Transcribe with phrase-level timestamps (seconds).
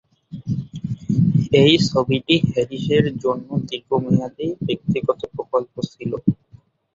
[1.61, 6.11] এই ছবিটি হ্যারিসের জন্য দীর্ঘমেয়াদী ব্যক্তিগত প্রকল্প ছিল।